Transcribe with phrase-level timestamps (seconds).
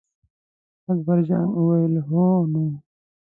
[0.91, 2.65] اکبر جان وویل: هو نو.